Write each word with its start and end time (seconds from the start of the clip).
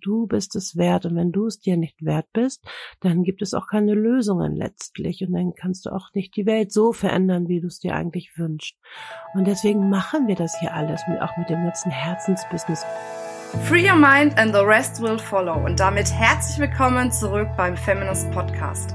du 0.00 0.26
bist 0.26 0.56
es 0.56 0.76
wert. 0.76 1.06
Und 1.06 1.16
wenn 1.16 1.32
du 1.32 1.46
es 1.46 1.58
dir 1.58 1.76
nicht 1.76 2.04
wert 2.04 2.26
bist, 2.32 2.64
dann 3.00 3.22
gibt 3.22 3.42
es 3.42 3.54
auch 3.54 3.66
keine 3.68 3.94
Lösungen 3.94 4.54
letztlich. 4.54 5.22
Und 5.26 5.32
dann 5.32 5.54
kannst 5.54 5.86
du 5.86 5.90
auch 5.90 6.12
nicht 6.14 6.36
die 6.36 6.46
Welt 6.46 6.72
so 6.72 6.92
verändern, 6.92 7.48
wie 7.48 7.60
du 7.60 7.66
es 7.66 7.78
dir 7.78 7.94
eigentlich 7.94 8.32
wünschst. 8.36 8.76
Und 9.34 9.46
deswegen 9.46 9.90
machen 9.90 10.26
wir 10.26 10.36
das 10.36 10.58
hier 10.58 10.74
alles, 10.74 11.02
auch 11.20 11.36
mit 11.36 11.48
dem 11.48 11.62
ganzen 11.64 11.90
Herzensbusiness. 11.90 12.84
Free 13.64 13.88
your 13.88 13.96
mind 13.96 14.36
and 14.38 14.54
the 14.54 14.60
rest 14.60 15.00
will 15.00 15.18
follow. 15.18 15.64
Und 15.64 15.80
damit 15.80 16.12
herzlich 16.12 16.58
willkommen 16.58 17.10
zurück 17.10 17.48
beim 17.56 17.76
Feminist 17.76 18.30
Podcast. 18.32 18.94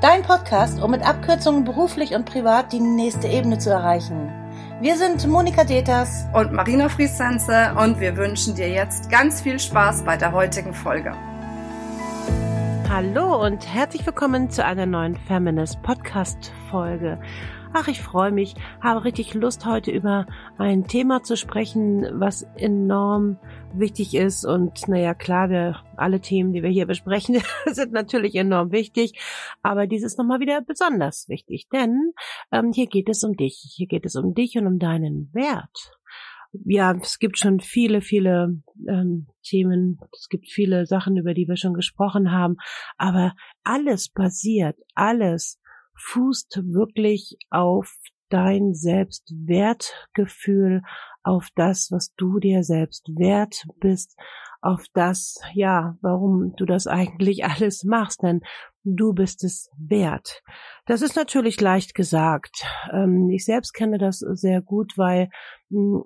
Dein 0.00 0.22
Podcast, 0.22 0.82
um 0.82 0.90
mit 0.90 1.06
Abkürzungen 1.06 1.64
beruflich 1.64 2.14
und 2.14 2.24
privat 2.24 2.72
die 2.72 2.80
nächste 2.80 3.28
Ebene 3.28 3.58
zu 3.58 3.70
erreichen. 3.70 4.41
Wir 4.80 4.96
sind 4.96 5.26
Monika 5.28 5.64
Deters 5.64 6.26
und 6.32 6.52
Marina 6.52 6.88
Friesense 6.88 7.74
und 7.76 8.00
wir 8.00 8.16
wünschen 8.16 8.54
dir 8.54 8.68
jetzt 8.68 9.10
ganz 9.10 9.40
viel 9.40 9.58
Spaß 9.58 10.02
bei 10.04 10.16
der 10.16 10.32
heutigen 10.32 10.74
Folge. 10.74 11.14
Hallo 12.88 13.42
und 13.44 13.66
herzlich 13.66 14.04
willkommen 14.04 14.50
zu 14.50 14.64
einer 14.64 14.86
neuen 14.86 15.16
Feminist 15.16 15.82
Podcast 15.82 16.52
Folge. 16.70 17.18
Ach, 17.74 17.88
ich 17.88 18.02
freue 18.02 18.32
mich, 18.32 18.54
habe 18.82 19.04
richtig 19.04 19.32
Lust, 19.32 19.64
heute 19.64 19.90
über 19.90 20.26
ein 20.58 20.86
Thema 20.86 21.22
zu 21.22 21.38
sprechen, 21.38 22.06
was 22.12 22.42
enorm 22.56 23.38
wichtig 23.72 24.14
ist. 24.14 24.44
Und 24.44 24.86
naja, 24.88 25.14
klar, 25.14 25.48
wir, 25.48 25.82
alle 25.96 26.20
Themen, 26.20 26.52
die 26.52 26.62
wir 26.62 26.68
hier 26.68 26.84
besprechen, 26.84 27.40
sind 27.72 27.92
natürlich 27.92 28.34
enorm 28.34 28.72
wichtig. 28.72 29.18
Aber 29.62 29.86
dies 29.86 30.02
ist 30.02 30.18
nochmal 30.18 30.40
wieder 30.40 30.60
besonders 30.60 31.30
wichtig, 31.30 31.68
denn 31.72 32.12
ähm, 32.50 32.72
hier 32.74 32.88
geht 32.88 33.08
es 33.08 33.24
um 33.24 33.36
dich. 33.38 33.72
Hier 33.74 33.86
geht 33.86 34.04
es 34.04 34.16
um 34.16 34.34
dich 34.34 34.58
und 34.58 34.66
um 34.66 34.78
deinen 34.78 35.30
Wert 35.32 35.92
ja, 36.64 36.94
es 37.00 37.18
gibt 37.18 37.38
schon 37.38 37.60
viele, 37.60 38.02
viele 38.02 38.60
ähm, 38.86 39.26
Themen, 39.42 39.98
es 40.12 40.28
gibt 40.28 40.50
viele 40.50 40.84
Sachen, 40.86 41.16
über 41.16 41.32
die 41.34 41.48
wir 41.48 41.56
schon 41.56 41.72
gesprochen 41.72 42.30
haben, 42.30 42.56
aber 42.98 43.34
alles 43.64 44.10
basiert, 44.10 44.76
alles 44.94 45.58
fußt 46.02 46.62
wirklich 46.66 47.38
auf 47.50 47.96
dein 48.28 48.74
Selbstwertgefühl, 48.74 50.82
auf 51.22 51.48
das, 51.54 51.90
was 51.90 52.14
du 52.16 52.40
dir 52.40 52.64
selbst 52.64 53.08
wert 53.14 53.64
bist, 53.78 54.18
auf 54.60 54.84
das, 54.94 55.40
ja, 55.54 55.96
warum 56.00 56.54
du 56.56 56.64
das 56.64 56.86
eigentlich 56.86 57.44
alles 57.44 57.84
machst, 57.84 58.22
denn 58.22 58.40
du 58.84 59.12
bist 59.12 59.44
es 59.44 59.70
wert. 59.78 60.42
Das 60.86 61.02
ist 61.02 61.14
natürlich 61.14 61.60
leicht 61.60 61.94
gesagt. 61.94 62.64
Ähm, 62.92 63.30
ich 63.30 63.44
selbst 63.44 63.74
kenne 63.74 63.98
das 63.98 64.18
sehr 64.18 64.62
gut, 64.62 64.94
weil 64.96 65.28
hm, 65.70 66.02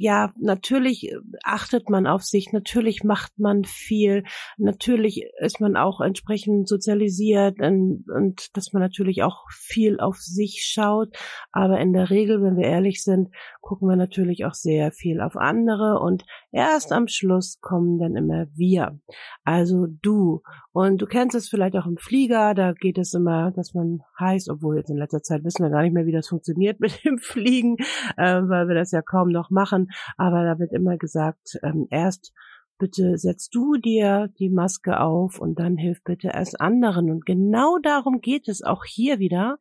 ja, 0.00 0.32
natürlich 0.38 1.12
achtet 1.42 1.90
man 1.90 2.06
auf 2.06 2.22
sich, 2.22 2.52
natürlich 2.52 3.02
macht 3.02 3.36
man 3.40 3.64
viel, 3.64 4.22
natürlich 4.56 5.24
ist 5.40 5.60
man 5.60 5.76
auch 5.76 6.00
entsprechend 6.00 6.68
sozialisiert 6.68 7.58
und, 7.60 8.04
und 8.08 8.56
dass 8.56 8.72
man 8.72 8.80
natürlich 8.80 9.24
auch 9.24 9.50
viel 9.50 9.98
auf 9.98 10.18
sich 10.18 10.62
schaut. 10.64 11.16
Aber 11.50 11.80
in 11.80 11.92
der 11.92 12.10
Regel, 12.10 12.40
wenn 12.40 12.56
wir 12.56 12.66
ehrlich 12.66 13.02
sind, 13.02 13.34
gucken 13.68 13.88
wir 13.88 13.96
natürlich 13.96 14.46
auch 14.46 14.54
sehr 14.54 14.92
viel 14.92 15.20
auf 15.20 15.36
andere 15.36 16.00
und 16.00 16.24
erst 16.52 16.90
am 16.92 17.06
Schluss 17.06 17.60
kommen 17.60 17.98
dann 17.98 18.16
immer 18.16 18.46
wir. 18.54 18.98
Also 19.44 19.86
du. 19.86 20.42
Und 20.72 21.02
du 21.02 21.06
kennst 21.06 21.34
es 21.34 21.48
vielleicht 21.48 21.76
auch 21.76 21.86
im 21.86 21.98
Flieger, 21.98 22.54
da 22.54 22.72
geht 22.72 22.96
es 22.96 23.12
immer, 23.12 23.50
dass 23.50 23.74
man 23.74 24.00
heißt, 24.18 24.48
obwohl 24.48 24.76
jetzt 24.76 24.90
in 24.90 24.96
letzter 24.96 25.22
Zeit 25.22 25.44
wissen 25.44 25.64
wir 25.64 25.70
gar 25.70 25.82
nicht 25.82 25.92
mehr, 25.92 26.06
wie 26.06 26.12
das 26.12 26.28
funktioniert 26.28 26.80
mit 26.80 27.04
dem 27.04 27.18
Fliegen, 27.18 27.76
äh, 28.16 28.40
weil 28.42 28.68
wir 28.68 28.74
das 28.74 28.90
ja 28.90 29.02
kaum 29.02 29.28
noch 29.28 29.50
machen 29.50 29.88
aber 30.16 30.44
da 30.44 30.58
wird 30.58 30.72
immer 30.72 30.96
gesagt, 30.96 31.58
ähm, 31.62 31.86
erst 31.90 32.32
bitte 32.78 33.18
setzt 33.18 33.54
du 33.54 33.76
dir 33.76 34.28
die 34.38 34.50
Maske 34.50 35.00
auf 35.00 35.40
und 35.40 35.58
dann 35.58 35.76
hilf 35.76 36.02
bitte 36.04 36.28
erst 36.28 36.60
anderen. 36.60 37.10
Und 37.10 37.26
genau 37.26 37.78
darum 37.78 38.20
geht 38.20 38.48
es 38.48 38.62
auch 38.62 38.84
hier 38.84 39.18
wieder 39.18 39.58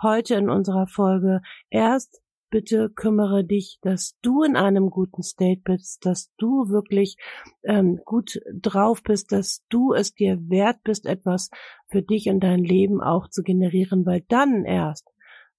heute 0.00 0.36
in 0.36 0.48
unserer 0.48 0.86
Folge. 0.86 1.40
Erst 1.68 2.22
bitte 2.50 2.90
kümmere 2.90 3.44
dich, 3.44 3.78
dass 3.82 4.16
du 4.22 4.42
in 4.42 4.56
einem 4.56 4.90
guten 4.90 5.22
State 5.22 5.62
bist, 5.64 6.04
dass 6.04 6.32
du 6.36 6.68
wirklich 6.68 7.16
ähm, 7.62 8.00
gut 8.04 8.40
drauf 8.52 9.02
bist, 9.02 9.32
dass 9.32 9.64
du 9.68 9.92
es 9.92 10.14
dir 10.14 10.38
wert 10.48 10.82
bist, 10.82 11.06
etwas 11.06 11.50
für 11.88 12.02
dich 12.02 12.28
und 12.28 12.40
dein 12.40 12.62
Leben 12.62 13.00
auch 13.00 13.28
zu 13.28 13.42
generieren, 13.42 14.04
weil 14.04 14.24
dann 14.28 14.64
erst 14.64 15.08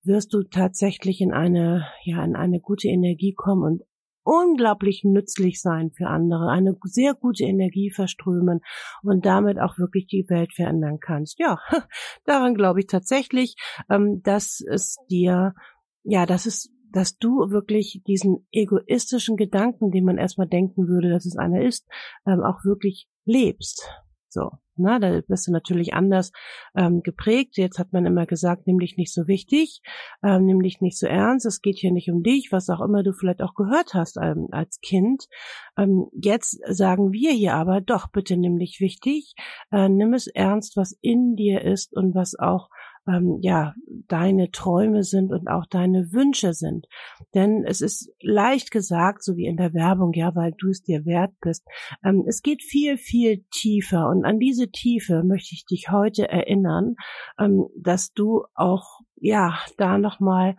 wirst 0.03 0.33
du 0.33 0.43
tatsächlich 0.43 1.21
in 1.21 1.31
eine, 1.31 1.87
ja, 2.03 2.23
in 2.23 2.35
eine 2.35 2.59
gute 2.59 2.87
Energie 2.87 3.33
kommen 3.33 3.63
und 3.63 3.83
unglaublich 4.23 5.03
nützlich 5.03 5.61
sein 5.61 5.91
für 5.91 6.07
andere, 6.07 6.49
eine 6.49 6.75
sehr 6.83 7.13
gute 7.13 7.43
Energie 7.43 7.91
verströmen 7.91 8.61
und 9.03 9.25
damit 9.25 9.59
auch 9.59 9.77
wirklich 9.77 10.07
die 10.07 10.25
Welt 10.29 10.53
verändern 10.53 10.99
kannst. 10.99 11.39
Ja, 11.39 11.59
daran 12.25 12.55
glaube 12.55 12.81
ich 12.81 12.87
tatsächlich, 12.87 13.55
ähm, 13.89 14.21
dass 14.23 14.61
es 14.67 14.97
dir, 15.09 15.53
ja, 16.03 16.25
dass 16.25 16.45
es 16.45 16.70
dass 16.91 17.17
du 17.17 17.51
wirklich 17.51 18.01
diesen 18.07 18.47
egoistischen 18.51 19.37
Gedanken, 19.37 19.91
den 19.91 20.05
man 20.05 20.17
erstmal 20.17 20.47
denken 20.47 20.87
würde, 20.87 21.09
dass 21.09 21.25
es 21.25 21.37
einer 21.37 21.61
ist, 21.61 21.87
ähm, 22.25 22.41
auch 22.43 22.63
wirklich 22.63 23.07
lebst. 23.25 23.87
So. 24.29 24.51
Na, 24.77 24.99
da 24.99 25.21
bist 25.27 25.47
du 25.47 25.51
natürlich 25.51 25.93
anders 25.93 26.31
ähm, 26.75 27.01
geprägt. 27.03 27.57
Jetzt 27.57 27.77
hat 27.77 27.91
man 27.91 28.05
immer 28.05 28.25
gesagt, 28.25 28.65
nimm 28.65 28.79
dich 28.79 28.97
nicht 28.97 29.13
so 29.13 29.27
wichtig, 29.27 29.81
ähm, 30.23 30.45
nimm 30.45 30.61
dich 30.61 30.81
nicht 30.81 30.97
so 30.97 31.05
ernst. 31.07 31.45
Es 31.45 31.61
geht 31.61 31.77
hier 31.77 31.91
nicht 31.91 32.09
um 32.09 32.23
dich, 32.23 32.49
was 32.51 32.69
auch 32.69 32.81
immer 32.81 33.03
du 33.03 33.13
vielleicht 33.13 33.41
auch 33.41 33.53
gehört 33.53 33.93
hast 33.93 34.17
ähm, 34.17 34.47
als 34.51 34.79
Kind. 34.79 35.27
Ähm, 35.77 36.07
jetzt 36.13 36.59
sagen 36.67 37.11
wir 37.11 37.31
hier 37.31 37.53
aber, 37.53 37.81
doch, 37.81 38.07
bitte 38.11 38.37
nimm 38.37 38.57
dich 38.57 38.79
wichtig, 38.79 39.35
äh, 39.71 39.89
nimm 39.89 40.13
es 40.13 40.27
ernst, 40.27 40.77
was 40.77 40.97
in 41.01 41.35
dir 41.35 41.61
ist 41.61 41.93
und 41.95 42.15
was 42.15 42.39
auch 42.39 42.69
ähm, 43.07 43.39
ja 43.41 43.73
deine 44.07 44.51
Träume 44.51 45.03
sind 45.03 45.31
und 45.31 45.47
auch 45.47 45.65
deine 45.65 46.11
Wünsche 46.11 46.53
sind. 46.53 46.87
Denn 47.33 47.63
es 47.65 47.81
ist 47.81 48.11
leicht 48.21 48.71
gesagt, 48.71 49.23
so 49.23 49.35
wie 49.35 49.45
in 49.45 49.57
der 49.57 49.73
Werbung, 49.73 50.13
ja, 50.13 50.35
weil 50.35 50.53
du 50.57 50.69
es 50.69 50.83
dir 50.83 51.05
wert 51.05 51.33
bist. 51.41 51.65
Ähm, 52.03 52.25
es 52.27 52.41
geht 52.41 52.61
viel, 52.61 52.97
viel 52.97 53.45
tiefer 53.51 54.09
und 54.09 54.25
an 54.25 54.39
diese 54.39 54.69
Tiefe 54.69 55.23
möchte 55.23 55.55
ich 55.55 55.65
dich 55.65 55.89
heute 55.89 56.27
erinnern, 56.27 56.95
ähm, 57.39 57.67
dass 57.77 58.13
du 58.13 58.45
auch 58.55 59.01
ja 59.15 59.59
da 59.77 59.97
nochmal 59.97 60.55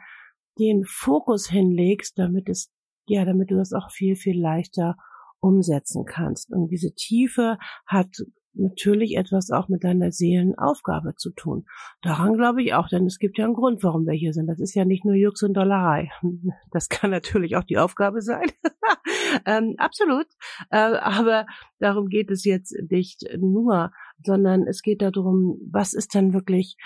den 0.59 0.85
Fokus 0.85 1.49
hinlegst, 1.49 2.19
damit 2.19 2.49
es 2.49 2.71
ja, 3.07 3.25
damit 3.25 3.51
du 3.51 3.57
das 3.57 3.73
auch 3.73 3.91
viel, 3.91 4.17
viel 4.17 4.41
leichter 4.41 4.97
umsetzen 5.41 6.05
kannst. 6.05 6.53
Und 6.53 6.69
diese 6.69 6.95
Tiefe 6.95 7.59
hat 7.87 8.17
natürlich 8.55 9.17
etwas 9.17 9.51
auch 9.51 9.69
mit 9.69 9.85
deiner 9.85 10.13
Seelenaufgabe 10.13 11.15
zu 11.17 11.31
tun. 11.31 11.67
Daran 12.03 12.35
glaube 12.35 12.63
ich 12.63 12.75
auch, 12.75 12.89
denn 12.89 13.07
es 13.07 13.19
gibt 13.19 13.39
ja 13.39 13.45
einen 13.45 13.55
Grund, 13.55 13.83
warum 13.83 14.07
wir 14.07 14.15
hier 14.15 14.33
sind. 14.33 14.47
Das 14.47 14.61
ist 14.61 14.75
ja 14.75 14.85
nicht 14.85 15.05
nur 15.05 15.15
Jux 15.15 15.43
und 15.43 15.55
Dollerei. 15.55 16.11
Das 16.71 16.89
kann 16.89 17.11
natürlich 17.11 17.57
auch 17.57 17.65
die 17.65 17.77
Aufgabe 17.77 18.23
sein. 18.23 18.47
ähm, 19.47 19.75
absolut. 19.77 20.27
Äh, 20.71 20.77
aber 20.77 21.47
darum 21.79 22.09
geht 22.09 22.31
es 22.31 22.45
jetzt 22.45 22.75
nicht 22.91 23.27
nur, 23.39 23.91
sondern 24.25 24.67
es 24.67 24.81
geht 24.81 25.03
darum, 25.03 25.59
was 25.71 25.93
ist 25.93 26.15
denn 26.15 26.33
wirklich 26.33 26.77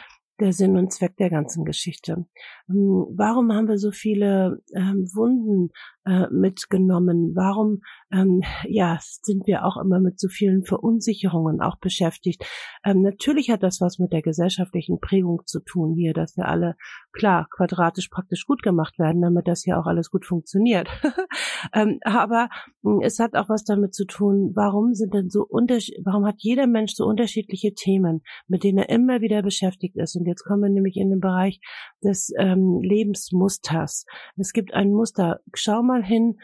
der 0.40 0.52
Sinn 0.52 0.76
und 0.76 0.92
Zweck 0.92 1.16
der 1.16 1.30
ganzen 1.30 1.64
Geschichte. 1.64 2.26
Ähm, 2.68 3.06
warum 3.10 3.52
haben 3.52 3.68
wir 3.68 3.78
so 3.78 3.90
viele 3.90 4.62
ähm, 4.74 5.08
Wunden 5.14 5.70
äh, 6.06 6.28
mitgenommen? 6.30 7.32
Warum 7.34 7.80
ähm, 8.12 8.42
ja, 8.64 8.98
sind 9.00 9.46
wir 9.46 9.64
auch 9.64 9.76
immer 9.76 10.00
mit 10.00 10.20
so 10.20 10.28
vielen 10.28 10.64
Verunsicherungen 10.64 11.60
auch 11.60 11.78
beschäftigt? 11.78 12.44
Ähm, 12.84 13.02
natürlich 13.02 13.50
hat 13.50 13.62
das 13.62 13.80
was 13.80 13.98
mit 13.98 14.12
der 14.12 14.22
gesellschaftlichen 14.22 15.00
Prägung 15.00 15.42
zu 15.46 15.60
tun 15.60 15.94
hier, 15.94 16.14
dass 16.14 16.36
wir 16.36 16.46
alle 16.46 16.76
klar 17.12 17.48
quadratisch 17.50 18.08
praktisch 18.08 18.46
gut 18.46 18.62
gemacht 18.62 18.98
werden, 18.98 19.20
damit 19.20 19.48
das 19.48 19.62
hier 19.64 19.78
auch 19.78 19.86
alles 19.86 20.10
gut 20.10 20.24
funktioniert. 20.24 20.88
ähm, 21.74 21.98
aber 22.04 22.48
hm, 22.84 23.00
es 23.02 23.18
hat 23.18 23.34
auch 23.34 23.48
was 23.48 23.64
damit 23.64 23.94
zu 23.94 24.06
tun, 24.06 24.52
warum 24.54 24.94
sind 24.94 25.12
denn 25.12 25.28
so 25.28 25.44
unterschiedlich, 25.44 26.04
warum 26.04 26.24
hat 26.24 26.36
jeder 26.38 26.66
Mensch 26.66 26.94
so 26.94 27.04
unterschiedliche 27.04 27.74
Themen, 27.74 28.22
mit 28.46 28.62
denen 28.62 28.78
er 28.78 28.88
immer 28.88 29.20
wieder 29.20 29.42
beschäftigt 29.42 29.96
ist? 29.96 30.14
Und 30.16 30.26
jetzt 30.26 30.44
kommen 30.44 30.62
wir 30.62 30.70
nämlich 30.70 30.96
in 30.96 31.10
den 31.10 31.20
Bereich 31.20 31.60
des 32.04 32.32
ähm, 32.38 32.80
Lebensmusters. 32.80 34.06
Es 34.36 34.52
gibt 34.52 34.72
ein 34.72 34.92
Muster. 34.92 35.40
Schau 35.54 35.82
mal 35.82 35.95
hin, 36.02 36.38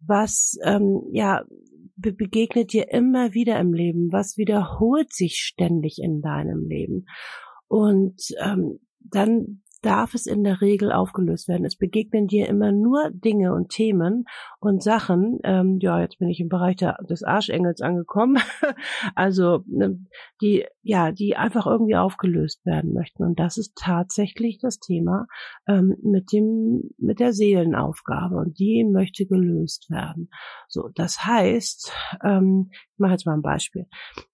was 0.00 0.58
ähm, 0.64 1.02
ja 1.10 1.44
be 1.96 2.12
begegnet 2.12 2.72
dir 2.72 2.90
immer 2.92 3.34
wieder 3.34 3.58
im 3.58 3.72
Leben, 3.72 4.12
was 4.12 4.36
wiederholt 4.36 5.12
sich 5.12 5.38
ständig 5.38 5.98
in 6.00 6.20
deinem 6.20 6.66
Leben. 6.66 7.06
Und 7.66 8.20
ähm, 8.40 8.80
dann 9.00 9.62
darf 9.82 10.14
es 10.14 10.26
in 10.26 10.44
der 10.44 10.60
Regel 10.60 10.92
aufgelöst 10.92 11.48
werden. 11.48 11.64
Es 11.64 11.76
begegnen 11.76 12.26
dir 12.26 12.48
immer 12.48 12.72
nur 12.72 13.10
Dinge 13.12 13.54
und 13.54 13.68
Themen 13.70 14.24
und 14.60 14.82
Sachen. 14.82 15.38
Ähm, 15.44 15.78
ja, 15.80 16.00
jetzt 16.00 16.18
bin 16.18 16.28
ich 16.28 16.40
im 16.40 16.48
Bereich 16.48 16.76
der, 16.76 16.98
des 17.08 17.22
Arschengels 17.22 17.80
angekommen. 17.80 18.38
also 19.14 19.62
ne, 19.66 19.98
die 20.40 20.64
ja, 20.88 21.12
die 21.12 21.36
einfach 21.36 21.66
irgendwie 21.66 21.96
aufgelöst 21.96 22.64
werden 22.64 22.94
möchten. 22.94 23.22
Und 23.22 23.38
das 23.38 23.58
ist 23.58 23.74
tatsächlich 23.76 24.58
das 24.58 24.78
Thema 24.78 25.26
ähm, 25.68 25.96
mit 26.02 26.32
dem, 26.32 26.94
mit 26.96 27.20
der 27.20 27.34
Seelenaufgabe. 27.34 28.36
Und 28.36 28.58
die 28.58 28.88
möchte 28.90 29.26
gelöst 29.26 29.90
werden. 29.90 30.30
So, 30.66 30.88
das 30.94 31.26
heißt, 31.26 31.92
ähm, 32.24 32.70
ich 32.70 32.98
mache 32.98 33.12
jetzt 33.12 33.26
mal 33.26 33.34
ein 33.34 33.42
Beispiel. 33.42 33.86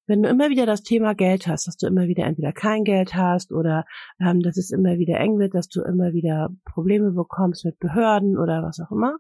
Wenn 0.07 0.23
du 0.23 0.29
immer 0.29 0.51
wieder 0.51 0.67
das 0.67 0.83
Thema 0.83 1.15
Geld 1.15 1.47
hast, 1.47 1.67
dass 1.67 1.77
du 1.77 1.87
immer 1.87 2.07
wieder 2.09 2.25
entweder 2.25 2.53
kein 2.53 2.85
Geld 2.85 3.15
hast 3.15 3.53
oder 3.53 3.85
ähm, 4.21 4.41
dass 4.41 4.57
es 4.57 4.71
immer 4.71 4.99
wieder 4.99 5.19
eng 5.19 5.39
wird, 5.39 5.55
dass 5.55 5.69
du 5.69 5.83
immer 5.83 6.13
wieder 6.13 6.51
Probleme 6.65 7.13
bekommst 7.13 7.65
mit 7.65 7.79
Behörden 7.79 8.37
oder 8.37 8.63
was 8.63 8.81
auch 8.81 8.91
immer, 8.91 9.17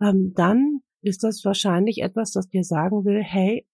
ähm, 0.00 0.32
dann 0.34 0.80
ist 1.02 1.24
das 1.24 1.44
wahrscheinlich 1.44 2.02
etwas, 2.02 2.32
das 2.32 2.48
dir 2.48 2.64
sagen 2.64 3.04
will, 3.04 3.22
hey, 3.22 3.66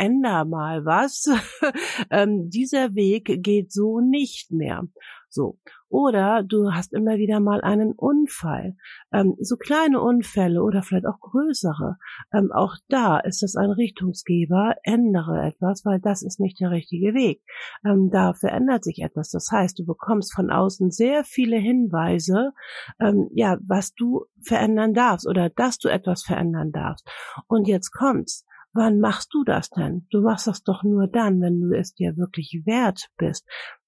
änder 0.00 0.44
mal 0.44 0.84
was. 0.84 1.28
ähm, 2.10 2.48
dieser 2.50 2.94
Weg 2.94 3.42
geht 3.42 3.72
so 3.72 4.00
nicht 4.00 4.50
mehr. 4.50 4.84
So. 5.28 5.58
Oder 5.88 6.42
du 6.42 6.72
hast 6.72 6.92
immer 6.92 7.16
wieder 7.16 7.40
mal 7.40 7.60
einen 7.60 7.92
Unfall. 7.92 8.76
Ähm, 9.12 9.36
so 9.40 9.56
kleine 9.56 10.00
Unfälle 10.00 10.62
oder 10.62 10.82
vielleicht 10.82 11.06
auch 11.06 11.20
größere. 11.20 11.98
Ähm, 12.32 12.50
auch 12.52 12.76
da 12.88 13.18
ist 13.18 13.42
es 13.42 13.56
ein 13.56 13.70
Richtungsgeber. 13.70 14.74
Ändere 14.82 15.46
etwas, 15.46 15.84
weil 15.84 16.00
das 16.00 16.22
ist 16.22 16.40
nicht 16.40 16.60
der 16.60 16.70
richtige 16.70 17.14
Weg. 17.14 17.42
Ähm, 17.84 18.10
da 18.12 18.34
verändert 18.34 18.84
sich 18.84 19.02
etwas. 19.02 19.30
Das 19.30 19.48
heißt, 19.50 19.78
du 19.78 19.84
bekommst 19.84 20.32
von 20.34 20.50
außen 20.50 20.90
sehr 20.90 21.24
viele 21.24 21.56
Hinweise, 21.56 22.52
ähm, 23.00 23.28
ja, 23.32 23.58
was 23.66 23.94
du 23.94 24.26
verändern 24.42 24.94
darfst 24.94 25.28
oder 25.28 25.48
dass 25.48 25.78
du 25.78 25.88
etwas 25.88 26.22
verändern 26.22 26.72
darfst. 26.72 27.08
Und 27.46 27.68
jetzt 27.68 27.92
kommt's. 27.92 28.46
Wann 28.72 29.00
machst 29.00 29.34
du 29.34 29.42
das 29.44 29.70
denn? 29.70 30.06
Du 30.10 30.20
machst 30.20 30.46
das 30.46 30.62
doch 30.62 30.82
nur 30.82 31.08
dann, 31.08 31.40
wenn 31.40 31.60
du 31.60 31.76
es 31.76 31.94
dir 31.94 32.16
wirklich 32.16 32.62
wert 32.64 33.08
bist. 33.16 33.46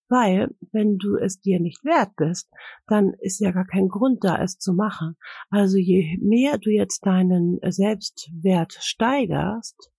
Weil, 0.09 0.55
wenn 0.73 0.99
du 0.99 1.17
es 1.17 1.41
dir 1.41 1.59
nicht 1.59 1.85
wert 1.85 2.15
bist, 2.17 2.51
dann 2.87 3.15
ist 3.21 3.41
ja 3.41 3.51
gar 3.51 3.65
kein 3.65 3.89
Grund 3.89 4.25
da, 4.25 4.43
es 4.43 4.59
zu 4.59 4.75
machen. 4.75 5.17
Also 5.49 5.79
je 5.79 6.19
mehr 6.21 6.59
du 6.59 6.71
jetzt 6.71 7.07
deinen 7.07 7.59
Selbstwert 7.63 8.75
steigerst, 8.75 9.91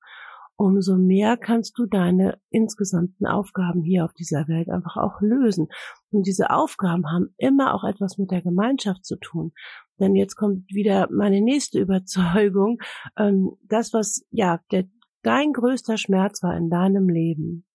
umso 0.56 0.98
mehr 0.98 1.36
kannst 1.38 1.78
du 1.78 1.86
deine 1.86 2.40
insgesamten 2.50 3.26
Aufgaben 3.26 3.82
hier 3.82 4.06
auf 4.06 4.14
dieser 4.14 4.48
Welt 4.48 4.70
einfach 4.70 4.98
auch 4.98 5.20
lösen. 5.22 5.70
Und 6.12 6.28
diese 6.28 6.52
Aufgaben 6.52 7.12
haben 7.12 7.34
immer 7.38 7.74
auch 7.74 7.84
etwas 7.84 8.18
mit 8.18 8.32
der 8.32 8.42
Gemeinschaft 8.42 9.04
zu 9.06 9.18
tun. 9.18 9.52
Denn 10.00 10.16
jetzt 10.16 10.36
kommt 10.36 10.70
wieder 10.74 11.08
meine 11.12 11.42
nächste 11.42 11.80
Überzeugung. 11.80 12.80
Ähm, 13.16 13.52
das, 13.68 13.94
was, 13.94 14.26
ja, 14.32 14.60
der, 14.72 14.86
dein 15.22 15.54
größter 15.54 15.98
Schmerz 15.98 16.42
war 16.42 16.56
in 16.58 16.70
deinem 16.70 17.10
Leben, 17.10 17.66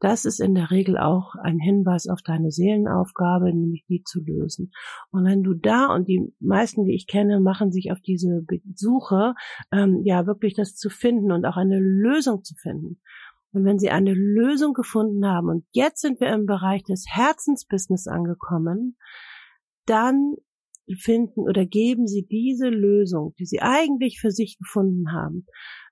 das 0.00 0.24
ist 0.24 0.40
in 0.40 0.54
der 0.54 0.70
Regel 0.70 0.98
auch 0.98 1.34
ein 1.42 1.58
Hinweis 1.58 2.06
auf 2.08 2.22
deine 2.22 2.50
Seelenaufgabe, 2.50 3.46
nämlich 3.46 3.84
die 3.88 4.02
zu 4.04 4.22
lösen. 4.22 4.72
Und 5.10 5.24
wenn 5.24 5.42
du 5.42 5.54
da, 5.54 5.86
und 5.86 6.08
die 6.08 6.32
meisten, 6.40 6.84
die 6.84 6.94
ich 6.94 7.06
kenne, 7.06 7.40
machen 7.40 7.72
sich 7.72 7.92
auf 7.92 8.00
diese 8.00 8.44
Suche, 8.74 9.34
ähm, 9.72 10.02
ja, 10.04 10.26
wirklich 10.26 10.54
das 10.54 10.76
zu 10.76 10.90
finden 10.90 11.32
und 11.32 11.44
auch 11.44 11.56
eine 11.56 11.78
Lösung 11.78 12.42
zu 12.44 12.54
finden. 12.54 13.00
Und 13.52 13.64
wenn 13.64 13.78
sie 13.78 13.90
eine 13.90 14.12
Lösung 14.12 14.74
gefunden 14.74 15.26
haben, 15.26 15.48
und 15.48 15.64
jetzt 15.72 16.02
sind 16.02 16.20
wir 16.20 16.28
im 16.32 16.46
Bereich 16.46 16.82
des 16.84 17.06
Herzensbusiness 17.08 18.06
angekommen, 18.06 18.96
dann 19.86 20.34
finden 20.94 21.40
oder 21.40 21.66
geben 21.66 22.06
sie 22.06 22.26
diese 22.26 22.68
Lösung, 22.68 23.34
die 23.38 23.46
sie 23.46 23.60
eigentlich 23.60 24.20
für 24.20 24.30
sich 24.30 24.58
gefunden 24.58 25.12
haben, 25.12 25.46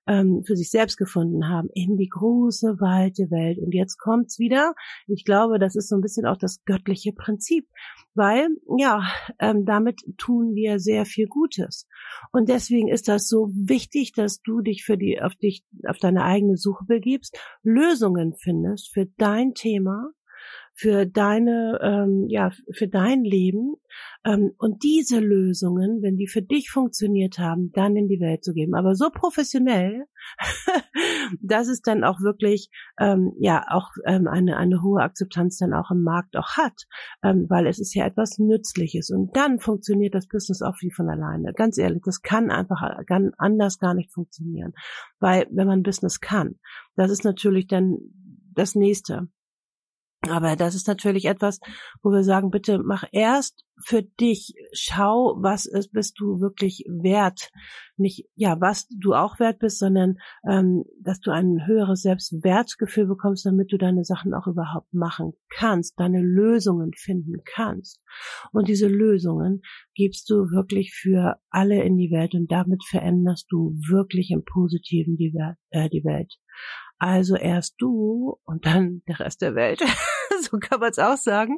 ähm, 0.07 0.43
für 0.45 0.55
sich 0.55 0.69
selbst 0.69 0.97
gefunden 0.97 1.49
haben, 1.49 1.69
in 1.73 1.97
die 1.97 2.07
große, 2.07 2.79
weite 2.79 3.31
Welt. 3.31 3.59
Und 3.59 3.73
jetzt 3.73 3.97
kommt's 3.97 4.39
wieder. 4.39 4.73
Ich 5.07 5.25
glaube, 5.25 5.59
das 5.59 5.75
ist 5.75 5.89
so 5.89 5.95
ein 5.95 6.01
bisschen 6.01 6.25
auch 6.25 6.37
das 6.37 6.63
göttliche 6.65 7.11
Prinzip, 7.11 7.67
weil, 8.13 8.47
ja, 8.77 9.03
ähm, 9.39 9.65
damit 9.65 10.01
tun 10.17 10.55
wir 10.55 10.79
sehr 10.79 11.05
viel 11.05 11.27
Gutes. 11.27 11.87
Und 12.31 12.49
deswegen 12.49 12.87
ist 12.87 13.07
das 13.07 13.27
so 13.27 13.49
wichtig, 13.53 14.13
dass 14.13 14.41
du 14.41 14.61
dich 14.61 14.83
für 14.85 14.97
die, 14.97 15.21
auf 15.21 15.35
dich, 15.35 15.65
auf 15.87 15.97
deine 15.97 16.23
eigene 16.23 16.57
Suche 16.57 16.85
begibst, 16.85 17.37
Lösungen 17.63 18.33
findest 18.33 18.93
für 18.93 19.07
dein 19.17 19.53
Thema, 19.53 20.11
für 20.75 21.05
deine, 21.05 21.79
ähm, 21.81 22.25
ja, 22.27 22.51
für 22.71 22.89
dein 22.89 23.23
Leben 23.23 23.75
ähm, 24.25 24.51
und 24.57 24.83
diese 24.83 25.21
Lösungen, 25.21 26.01
wenn 26.01 26.17
die 26.17 26.27
für 26.27 26.41
dich 26.41 26.69
funktioniert 26.69 27.39
haben, 27.39 27.71
dann 27.71 27.95
in 27.95 28.09
die 28.09 28.19
Welt 28.19 28.43
zu 28.43 28.53
geben. 28.53 28.75
Aber 28.75 28.93
so 28.93 29.09
professionell, 29.09 30.05
dass 31.41 31.69
es 31.69 31.81
dann 31.81 32.03
auch 32.03 32.19
wirklich, 32.19 32.69
ähm, 32.99 33.31
ja, 33.39 33.63
auch 33.69 33.91
ähm, 34.05 34.27
eine, 34.27 34.57
eine 34.57 34.83
hohe 34.83 35.01
Akzeptanz 35.01 35.57
dann 35.57 35.73
auch 35.73 35.91
im 35.91 36.03
Markt 36.03 36.35
auch 36.35 36.57
hat, 36.57 36.83
ähm, 37.23 37.45
weil 37.47 37.67
es 37.67 37.79
ist 37.79 37.93
ja 37.95 38.05
etwas 38.05 38.37
Nützliches 38.37 39.11
und 39.11 39.35
dann 39.37 39.59
funktioniert 39.59 40.13
das 40.13 40.27
Business 40.27 40.61
auch 40.61 40.75
wie 40.81 40.91
von 40.91 41.09
alleine. 41.09 41.53
Ganz 41.53 41.77
ehrlich, 41.77 42.01
das 42.03 42.21
kann 42.21 42.51
einfach 42.51 42.81
ganz 43.05 43.33
anders 43.37 43.79
gar 43.79 43.93
nicht 43.93 44.11
funktionieren, 44.11 44.73
weil 45.19 45.47
wenn 45.51 45.67
man 45.67 45.83
Business 45.83 46.19
kann, 46.19 46.55
das 46.97 47.11
ist 47.11 47.23
natürlich 47.23 47.67
dann 47.67 47.97
das 48.53 48.75
nächste. 48.75 49.29
Aber 50.29 50.55
das 50.55 50.75
ist 50.75 50.87
natürlich 50.87 51.25
etwas, 51.25 51.59
wo 52.01 52.11
wir 52.11 52.23
sagen, 52.23 52.49
bitte 52.49 52.79
mach 52.83 53.03
erst 53.11 53.65
für 53.83 54.03
dich, 54.03 54.53
schau, 54.71 55.35
was 55.37 55.65
ist, 55.65 55.91
bist 55.91 56.19
du 56.19 56.39
wirklich 56.39 56.85
wert. 56.87 57.49
Nicht, 57.97 58.27
ja, 58.35 58.59
was 58.61 58.87
du 58.87 59.13
auch 59.13 59.39
wert 59.39 59.59
bist, 59.59 59.79
sondern 59.79 60.17
ähm, 60.49 60.85
dass 61.01 61.19
du 61.19 61.31
ein 61.31 61.65
höheres 61.65 62.01
Selbstwertgefühl 62.01 63.07
bekommst, 63.07 63.45
damit 63.45 63.71
du 63.71 63.77
deine 63.77 64.05
Sachen 64.05 64.33
auch 64.33 64.47
überhaupt 64.47 64.93
machen 64.93 65.33
kannst, 65.49 65.99
deine 65.99 66.21
Lösungen 66.21 66.91
finden 66.95 67.41
kannst. 67.43 68.01
Und 68.51 68.69
diese 68.69 68.87
Lösungen 68.87 69.61
gibst 69.93 70.29
du 70.29 70.51
wirklich 70.51 70.93
für 70.93 71.37
alle 71.49 71.83
in 71.83 71.97
die 71.97 72.11
Welt 72.11 72.33
und 72.33 72.51
damit 72.51 72.83
veränderst 72.85 73.47
du 73.49 73.75
wirklich 73.89 74.31
im 74.31 74.43
Positiven 74.45 75.17
die, 75.17 75.33
äh, 75.71 75.89
die 75.89 76.03
Welt. 76.05 76.33
Also 76.97 77.35
erst 77.35 77.75
du 77.79 78.37
und 78.45 78.65
dann 78.65 79.01
der 79.07 79.19
Rest 79.19 79.41
der 79.41 79.55
Welt. 79.55 79.81
so 80.41 80.57
kann 80.57 80.79
man 80.79 80.91
es 80.91 80.99
auch 80.99 81.17
sagen. 81.17 81.57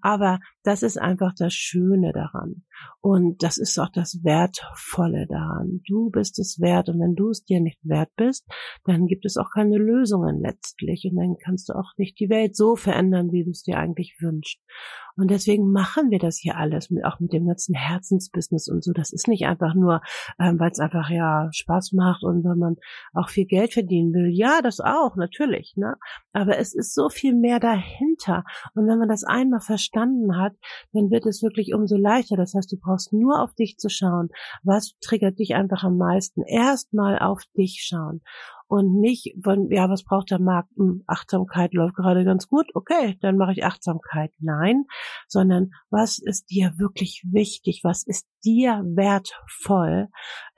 Aber 0.00 0.38
das 0.62 0.82
ist 0.82 0.98
einfach 0.98 1.32
das 1.36 1.54
Schöne 1.54 2.12
daran. 2.12 2.64
Und 3.00 3.42
das 3.42 3.58
ist 3.58 3.78
auch 3.78 3.90
das 3.92 4.22
Wertvolle 4.22 5.26
daran. 5.28 5.80
Du 5.86 6.10
bist 6.10 6.38
es 6.38 6.60
wert. 6.60 6.88
Und 6.88 7.00
wenn 7.00 7.14
du 7.14 7.30
es 7.30 7.44
dir 7.44 7.60
nicht 7.60 7.78
wert 7.82 8.10
bist, 8.16 8.46
dann 8.84 9.06
gibt 9.06 9.24
es 9.24 9.36
auch 9.36 9.50
keine 9.54 9.78
Lösungen 9.78 10.40
letztlich. 10.40 11.06
Und 11.10 11.16
dann 11.16 11.36
kannst 11.42 11.68
du 11.68 11.74
auch 11.74 11.92
nicht 11.96 12.18
die 12.20 12.28
Welt 12.28 12.56
so 12.56 12.76
verändern, 12.76 13.32
wie 13.32 13.44
du 13.44 13.50
es 13.50 13.62
dir 13.62 13.78
eigentlich 13.78 14.16
wünschst. 14.20 14.60
Und 15.16 15.30
deswegen 15.30 15.70
machen 15.70 16.10
wir 16.10 16.18
das 16.18 16.38
hier 16.38 16.56
alles, 16.56 16.90
mit, 16.90 17.04
auch 17.04 17.20
mit 17.20 17.32
dem 17.32 17.46
ganzen 17.46 17.74
Herzensbusiness 17.74 18.68
und 18.68 18.82
so. 18.82 18.92
Das 18.92 19.12
ist 19.12 19.28
nicht 19.28 19.46
einfach 19.46 19.74
nur, 19.74 20.00
ähm, 20.38 20.58
weil 20.58 20.70
es 20.70 20.78
einfach 20.78 21.10
ja 21.10 21.48
Spaß 21.52 21.92
macht 21.92 22.22
und 22.22 22.44
wenn 22.44 22.58
man 22.58 22.76
auch 23.12 23.28
viel 23.28 23.46
Geld 23.46 23.72
verdienen 23.72 24.12
will. 24.12 24.30
Ja, 24.32 24.60
das 24.62 24.80
auch, 24.80 25.16
natürlich. 25.16 25.74
Ne? 25.76 25.94
Aber 26.32 26.58
es 26.58 26.74
ist 26.74 26.94
so 26.94 27.08
viel 27.08 27.34
mehr 27.34 27.60
dahinter. 27.60 28.44
Und 28.74 28.86
wenn 28.86 28.98
man 28.98 29.08
das 29.08 29.24
einmal 29.24 29.60
verstanden 29.60 30.36
hat, 30.36 30.52
dann 30.92 31.10
wird 31.10 31.26
es 31.26 31.42
wirklich 31.42 31.74
umso 31.74 31.96
leichter. 31.96 32.36
Das 32.36 32.54
heißt, 32.54 32.72
du 32.72 32.76
brauchst 32.78 33.12
nur 33.12 33.42
auf 33.42 33.54
dich 33.54 33.76
zu 33.78 33.88
schauen. 33.88 34.30
Was 34.62 34.94
triggert 35.00 35.38
dich 35.38 35.54
einfach 35.54 35.84
am 35.84 35.96
meisten? 35.96 36.42
Erstmal 36.42 37.18
auf 37.18 37.42
dich 37.56 37.84
schauen 37.86 38.22
und 38.68 39.00
nicht 39.00 39.34
von, 39.42 39.70
ja, 39.70 39.88
was 39.88 40.04
braucht 40.04 40.30
der 40.30 40.40
Markt? 40.40 40.70
Hm, 40.76 41.02
Achtsamkeit 41.06 41.74
läuft 41.74 41.96
gerade 41.96 42.24
ganz 42.24 42.48
gut, 42.48 42.66
okay, 42.74 43.18
dann 43.20 43.36
mache 43.36 43.52
ich 43.52 43.64
Achtsamkeit. 43.64 44.32
Nein, 44.38 44.84
sondern 45.28 45.70
was 45.90 46.18
ist 46.18 46.50
dir 46.50 46.72
wirklich 46.78 47.24
wichtig? 47.30 47.80
Was 47.82 48.06
ist 48.06 48.26
dir 48.44 48.82
wertvoll, 48.84 50.08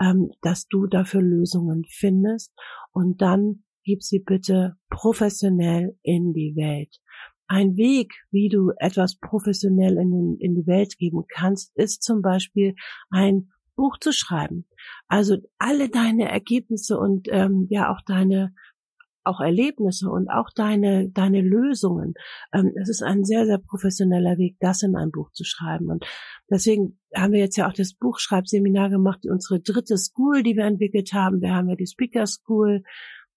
ähm, 0.00 0.30
dass 0.42 0.66
du 0.66 0.86
dafür 0.86 1.22
Lösungen 1.22 1.84
findest 1.88 2.52
und 2.92 3.20
dann 3.20 3.64
gib 3.84 4.02
sie 4.02 4.18
bitte 4.18 4.76
professionell 4.90 5.96
in 6.02 6.32
die 6.32 6.54
Welt. 6.56 7.00
Ein 7.46 7.76
Weg, 7.76 8.14
wie 8.30 8.48
du 8.48 8.72
etwas 8.78 9.18
professionell 9.18 9.98
in, 9.98 10.38
in 10.40 10.54
die 10.54 10.66
Welt 10.66 10.96
geben 10.98 11.24
kannst, 11.28 11.76
ist 11.76 12.02
zum 12.02 12.22
Beispiel 12.22 12.74
ein 13.10 13.50
Buch 13.74 13.98
zu 13.98 14.12
schreiben. 14.12 14.66
Also 15.08 15.36
alle 15.58 15.88
deine 15.88 16.30
Ergebnisse 16.30 16.98
und 16.98 17.28
ähm, 17.30 17.66
ja 17.70 17.92
auch 17.92 18.00
deine 18.06 18.54
auch 19.26 19.40
Erlebnisse 19.40 20.10
und 20.10 20.28
auch 20.28 20.50
deine 20.54 21.08
deine 21.10 21.40
Lösungen. 21.40 22.14
Ähm, 22.52 22.72
ist 22.76 23.02
ein 23.02 23.24
sehr 23.24 23.46
sehr 23.46 23.58
professioneller 23.58 24.36
Weg, 24.38 24.56
das 24.60 24.82
in 24.82 24.96
ein 24.96 25.10
Buch 25.10 25.30
zu 25.32 25.44
schreiben. 25.44 25.90
Und 25.90 26.04
deswegen 26.50 26.98
haben 27.14 27.32
wir 27.32 27.40
jetzt 27.40 27.56
ja 27.56 27.68
auch 27.68 27.72
das 27.72 27.94
Buchschreibseminar 27.94 28.90
gemacht, 28.90 29.20
unsere 29.26 29.60
dritte 29.60 29.96
School, 29.96 30.42
die 30.42 30.56
wir 30.56 30.64
entwickelt 30.64 31.12
haben. 31.12 31.40
Wir 31.40 31.54
haben 31.54 31.68
ja 31.68 31.76
die 31.76 31.86
Speaker 31.86 32.26
School, 32.26 32.82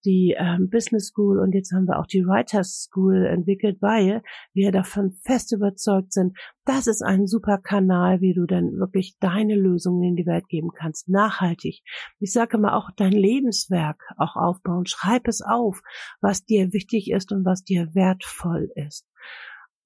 die 0.08 0.36
ähm, 0.38 0.70
Business 0.70 1.08
School 1.08 1.40
und 1.40 1.54
jetzt 1.54 1.74
haben 1.74 1.86
wir 1.86 2.00
auch 2.00 2.08
die 2.08 2.26
Writers 2.26 2.88
School 2.90 3.26
entwickelt, 3.26 3.82
weil 3.82 4.22
wir 4.54 4.72
davon 4.72 5.12
fest 5.24 5.52
überzeugt 5.52 6.14
sind, 6.14 6.38
das 6.66 6.88
ist 6.88 7.02
ein 7.02 7.28
super 7.28 7.58
Kanal, 7.58 8.22
wie 8.22 8.34
du 8.34 8.46
dann 8.46 8.80
wirklich 8.80 9.18
deine 9.20 9.56
Lösungen 9.56 10.04
in 10.04 10.16
die 10.16 10.26
Welt 10.26 10.48
geben 10.48 10.70
kannst, 10.74 11.10
nachhaltig. 11.10 11.82
Ich 12.20 12.32
sage 12.32 12.58
mal 12.58 12.74
auch 12.74 12.90
dein 12.96 13.12
Lebenswerk 13.12 14.02
auch 14.18 14.36
aufbauen. 14.38 14.86
Schreib 14.86 15.28
es 15.28 15.42
auf, 15.42 15.82
was 16.22 16.46
dir 16.46 16.72
wichtig 16.72 17.12
ist 17.12 17.32
und 17.32 17.46
was 17.46 17.64
dir 17.64 17.94
wertvoll 17.94 18.70
ist 18.76 19.06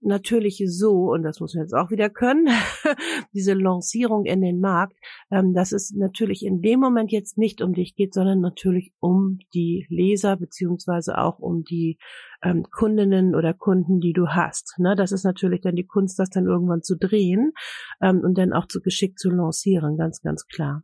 natürlich 0.01 0.63
so, 0.65 1.11
und 1.11 1.23
das 1.23 1.39
muss 1.39 1.53
man 1.53 1.63
jetzt 1.63 1.73
auch 1.73 1.91
wieder 1.91 2.09
können, 2.09 2.47
diese 3.33 3.53
Lancierung 3.53 4.25
in 4.25 4.41
den 4.41 4.59
Markt, 4.59 4.97
ähm, 5.31 5.53
dass 5.53 5.71
es 5.71 5.93
natürlich 5.95 6.45
in 6.45 6.61
dem 6.61 6.79
Moment 6.79 7.11
jetzt 7.11 7.37
nicht 7.37 7.61
um 7.61 7.73
dich 7.73 7.95
geht, 7.95 8.13
sondern 8.13 8.41
natürlich 8.41 8.93
um 8.99 9.39
die 9.53 9.85
Leser 9.89 10.37
beziehungsweise 10.37 11.17
auch 11.17 11.39
um 11.39 11.63
die 11.63 11.97
ähm, 12.43 12.63
Kundinnen 12.71 13.35
oder 13.35 13.53
Kunden, 13.53 13.99
die 13.99 14.13
du 14.13 14.27
hast. 14.29 14.75
Ne? 14.79 14.95
Das 14.95 15.11
ist 15.11 15.23
natürlich 15.23 15.61
dann 15.61 15.75
die 15.75 15.85
Kunst, 15.85 16.17
das 16.19 16.29
dann 16.29 16.45
irgendwann 16.45 16.81
zu 16.81 16.97
drehen 16.97 17.53
ähm, 18.01 18.21
und 18.21 18.37
dann 18.37 18.53
auch 18.53 18.67
zu 18.67 18.81
geschickt 18.81 19.19
zu 19.19 19.29
lancieren, 19.29 19.97
ganz, 19.97 20.21
ganz 20.21 20.47
klar. 20.47 20.83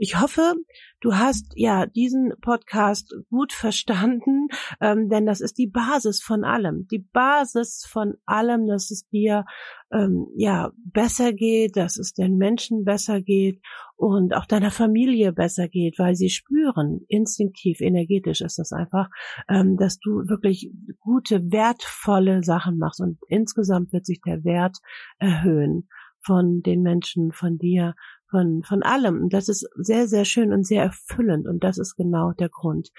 Ich 0.00 0.20
hoffe, 0.20 0.54
du 1.00 1.16
hast 1.16 1.52
ja 1.56 1.84
diesen 1.86 2.32
Podcast 2.40 3.12
gut 3.30 3.52
verstanden, 3.52 4.46
ähm, 4.80 5.08
denn 5.08 5.26
das 5.26 5.40
ist 5.40 5.58
die 5.58 5.66
Basis 5.66 6.22
von 6.22 6.44
allem. 6.44 6.86
Die 6.86 7.00
Basis 7.00 7.84
von 7.84 8.14
allem, 8.24 8.68
dass 8.68 8.92
es 8.92 9.08
dir 9.08 9.44
ähm, 9.90 10.28
ja 10.36 10.70
besser 10.84 11.32
geht, 11.32 11.76
dass 11.76 11.98
es 11.98 12.12
den 12.12 12.36
Menschen 12.36 12.84
besser 12.84 13.20
geht 13.20 13.60
und 13.96 14.36
auch 14.36 14.46
deiner 14.46 14.70
Familie 14.70 15.32
besser 15.32 15.66
geht, 15.66 15.98
weil 15.98 16.14
sie 16.14 16.30
spüren, 16.30 17.00
instinktiv, 17.08 17.80
energetisch 17.80 18.40
ist 18.40 18.60
das 18.60 18.70
einfach, 18.70 19.08
ähm, 19.48 19.76
dass 19.76 19.98
du 19.98 20.28
wirklich 20.28 20.70
gute, 21.00 21.50
wertvolle 21.50 22.44
Sachen 22.44 22.78
machst 22.78 23.00
und 23.00 23.18
insgesamt 23.26 23.92
wird 23.92 24.06
sich 24.06 24.20
der 24.24 24.44
Wert 24.44 24.78
erhöhen 25.18 25.88
von 26.20 26.62
den 26.62 26.82
Menschen, 26.82 27.32
von 27.32 27.58
dir, 27.58 27.94
von, 28.30 28.62
von 28.62 28.82
allem. 28.82 29.22
Und 29.22 29.32
das 29.32 29.48
ist 29.48 29.68
sehr, 29.76 30.08
sehr 30.08 30.24
schön 30.24 30.52
und 30.52 30.66
sehr 30.66 30.82
erfüllend. 30.82 31.46
Und 31.46 31.64
das 31.64 31.78
ist 31.78 31.96
genau 31.96 32.32
der 32.32 32.48
Grund. 32.48 32.90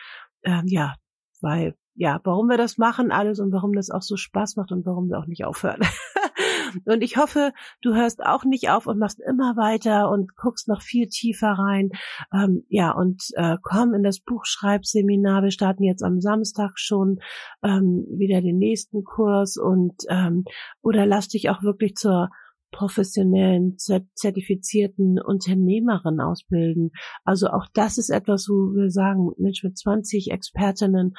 Ähm, 0.43 0.63
ja, 0.65 0.95
weil, 1.41 1.75
ja, 1.95 2.19
warum 2.23 2.47
wir 2.47 2.57
das 2.57 2.77
machen, 2.77 3.11
alles 3.11 3.39
und 3.39 3.51
warum 3.51 3.73
das 3.73 3.89
auch 3.89 4.01
so 4.01 4.17
Spaß 4.17 4.55
macht 4.55 4.71
und 4.71 4.85
warum 4.85 5.09
wir 5.09 5.19
auch 5.19 5.27
nicht 5.27 5.45
aufhören. 5.45 5.81
und 6.85 7.01
ich 7.01 7.17
hoffe, 7.17 7.53
du 7.81 7.93
hörst 7.93 8.23
auch 8.23 8.45
nicht 8.45 8.69
auf 8.69 8.87
und 8.87 8.99
machst 8.99 9.19
immer 9.19 9.55
weiter 9.55 10.09
und 10.09 10.35
guckst 10.35 10.67
noch 10.67 10.81
viel 10.81 11.07
tiefer 11.07 11.51
rein. 11.51 11.89
Ähm, 12.33 12.63
ja, 12.69 12.91
und 12.91 13.23
äh, 13.35 13.57
komm 13.61 13.93
in 13.93 14.03
das 14.03 14.19
Buchschreibseminar. 14.19 15.43
Wir 15.43 15.51
starten 15.51 15.83
jetzt 15.83 16.03
am 16.03 16.21
Samstag 16.21 16.73
schon 16.75 17.19
ähm, 17.63 18.05
wieder 18.09 18.41
den 18.41 18.57
nächsten 18.57 19.03
Kurs 19.03 19.57
und 19.57 19.95
ähm, 20.09 20.45
oder 20.81 21.05
lass 21.05 21.27
dich 21.27 21.49
auch 21.49 21.63
wirklich 21.63 21.95
zur 21.95 22.29
professionellen, 22.71 23.77
zertifizierten 23.77 25.19
Unternehmerin 25.21 26.19
ausbilden. 26.19 26.91
Also 27.23 27.47
auch 27.47 27.67
das 27.73 27.97
ist 27.97 28.09
etwas, 28.09 28.47
wo 28.47 28.75
wir 28.75 28.89
sagen, 28.91 29.31
Mensch, 29.37 29.63
mit 29.63 29.77
20 29.77 30.31
Expertinnen, 30.31 31.13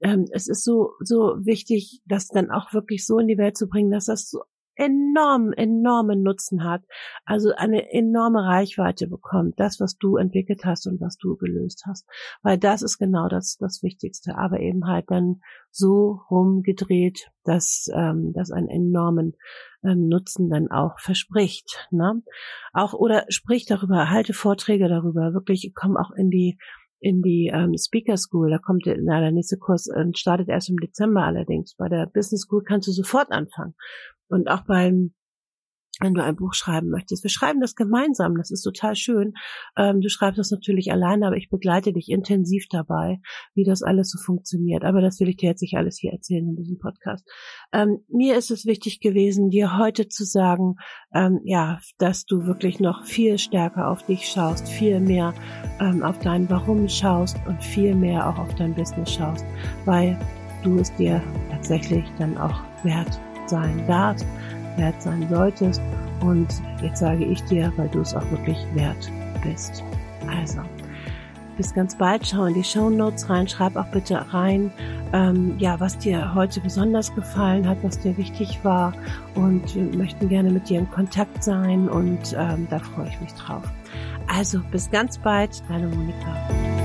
ähm, 0.00 0.26
es 0.32 0.48
ist 0.48 0.64
so, 0.64 0.92
so 1.00 1.36
wichtig, 1.44 2.02
das 2.06 2.28
dann 2.28 2.50
auch 2.50 2.72
wirklich 2.72 3.06
so 3.06 3.18
in 3.18 3.26
die 3.26 3.38
Welt 3.38 3.56
zu 3.56 3.68
bringen, 3.68 3.90
dass 3.90 4.06
das 4.06 4.28
so 4.28 4.40
enorm, 4.76 5.52
enormen 5.52 6.22
Nutzen 6.22 6.64
hat, 6.64 6.82
also 7.24 7.52
eine 7.56 7.92
enorme 7.92 8.44
Reichweite 8.44 9.06
bekommt, 9.06 9.58
das, 9.58 9.80
was 9.80 9.96
du 9.96 10.16
entwickelt 10.16 10.64
hast 10.64 10.86
und 10.86 11.00
was 11.00 11.16
du 11.16 11.36
gelöst 11.36 11.84
hast. 11.86 12.06
Weil 12.42 12.58
das 12.58 12.82
ist 12.82 12.98
genau 12.98 13.28
das, 13.28 13.56
das 13.58 13.82
Wichtigste, 13.82 14.36
aber 14.36 14.60
eben 14.60 14.86
halt 14.86 15.10
dann 15.10 15.40
so 15.70 16.20
rumgedreht, 16.30 17.30
dass 17.44 17.88
ähm, 17.94 18.32
das 18.34 18.50
einen 18.50 18.68
enormen 18.68 19.34
ähm, 19.82 20.08
Nutzen 20.08 20.48
dann 20.48 20.70
auch 20.70 20.98
verspricht. 20.98 21.88
Ne? 21.90 22.22
Auch 22.72 22.94
oder 22.94 23.24
sprich 23.28 23.66
darüber, 23.66 24.10
halte 24.10 24.32
Vorträge 24.32 24.88
darüber, 24.88 25.34
wirklich 25.34 25.72
komm 25.74 25.96
auch 25.96 26.10
in 26.12 26.30
die 26.30 26.58
in 27.04 27.20
die 27.20 27.50
ähm, 27.52 27.74
Speaker 27.76 28.16
School. 28.16 28.50
Da 28.50 28.58
kommt 28.58 28.84
na, 28.86 29.20
der 29.20 29.30
nächste 29.30 29.58
Kurs 29.58 29.88
äh, 29.88 30.06
startet 30.14 30.48
erst 30.48 30.70
im 30.70 30.78
Dezember 30.78 31.22
allerdings. 31.22 31.74
Bei 31.76 31.88
der 31.90 32.06
Business 32.06 32.42
School 32.42 32.64
kannst 32.64 32.88
du 32.88 32.92
sofort 32.92 33.30
anfangen. 33.30 33.74
Und 34.28 34.48
auch 34.48 34.64
beim 34.66 35.14
wenn 36.00 36.14
du 36.14 36.22
ein 36.22 36.36
Buch 36.36 36.54
schreiben 36.54 36.90
möchtest. 36.90 37.22
Wir 37.22 37.30
schreiben 37.30 37.60
das 37.60 37.76
gemeinsam, 37.76 38.36
das 38.36 38.50
ist 38.50 38.62
total 38.62 38.96
schön. 38.96 39.34
Ähm, 39.76 40.00
du 40.00 40.08
schreibst 40.08 40.38
das 40.38 40.50
natürlich 40.50 40.90
alleine, 40.90 41.26
aber 41.26 41.36
ich 41.36 41.50
begleite 41.50 41.92
dich 41.92 42.08
intensiv 42.08 42.66
dabei, 42.68 43.20
wie 43.54 43.64
das 43.64 43.82
alles 43.82 44.10
so 44.10 44.18
funktioniert. 44.18 44.84
Aber 44.84 45.00
das 45.00 45.20
will 45.20 45.28
ich 45.28 45.36
dir 45.36 45.50
jetzt 45.50 45.62
nicht 45.62 45.76
alles 45.76 45.98
hier 45.98 46.12
erzählen 46.12 46.48
in 46.48 46.56
diesem 46.56 46.78
Podcast. 46.78 47.24
Ähm, 47.72 48.00
mir 48.08 48.36
ist 48.36 48.50
es 48.50 48.66
wichtig 48.66 49.00
gewesen, 49.00 49.50
dir 49.50 49.78
heute 49.78 50.08
zu 50.08 50.24
sagen, 50.24 50.76
ähm, 51.14 51.40
ja, 51.44 51.78
dass 51.98 52.24
du 52.24 52.44
wirklich 52.44 52.80
noch 52.80 53.04
viel 53.04 53.38
stärker 53.38 53.88
auf 53.88 54.04
dich 54.04 54.26
schaust, 54.26 54.68
viel 54.68 54.98
mehr 54.98 55.32
ähm, 55.80 56.02
auf 56.02 56.18
dein 56.18 56.50
Warum 56.50 56.88
schaust 56.88 57.36
und 57.46 57.62
viel 57.62 57.94
mehr 57.94 58.28
auch 58.28 58.38
auf 58.38 58.54
dein 58.56 58.74
Business 58.74 59.12
schaust, 59.12 59.44
weil 59.84 60.18
du 60.64 60.78
es 60.78 60.94
dir 60.96 61.22
tatsächlich 61.50 62.04
dann 62.18 62.36
auch 62.36 62.62
wert 62.82 63.20
sein 63.48 63.84
darfst 63.86 64.26
wert 64.76 65.00
sein 65.02 65.26
solltest. 65.28 65.80
Und 66.20 66.48
jetzt 66.82 67.00
sage 67.00 67.24
ich 67.24 67.42
dir, 67.44 67.72
weil 67.76 67.88
du 67.88 68.00
es 68.00 68.14
auch 68.14 68.28
wirklich 68.30 68.58
wert 68.74 69.10
bist. 69.42 69.82
Also, 70.28 70.60
bis 71.56 71.74
ganz 71.74 71.96
bald. 71.96 72.26
Schau 72.26 72.46
in 72.46 72.54
die 72.54 72.64
Show 72.64 72.90
Notes 72.90 73.28
rein. 73.28 73.46
Schreib 73.46 73.76
auch 73.76 73.86
bitte 73.86 74.24
rein, 74.32 74.72
ähm, 75.12 75.54
ja, 75.58 75.78
was 75.80 75.98
dir 75.98 76.34
heute 76.34 76.60
besonders 76.60 77.14
gefallen 77.14 77.68
hat, 77.68 77.78
was 77.82 77.98
dir 77.98 78.16
wichtig 78.16 78.58
war. 78.62 78.92
Und 79.34 79.74
wir 79.74 79.84
möchten 79.96 80.28
gerne 80.28 80.50
mit 80.50 80.68
dir 80.68 80.80
in 80.80 80.90
Kontakt 80.90 81.44
sein 81.44 81.88
und 81.88 82.34
ähm, 82.36 82.66
da 82.70 82.78
freue 82.78 83.08
ich 83.08 83.20
mich 83.20 83.32
drauf. 83.34 83.64
Also, 84.26 84.60
bis 84.70 84.90
ganz 84.90 85.18
bald, 85.18 85.62
deine 85.68 85.86
Monika. 85.88 86.83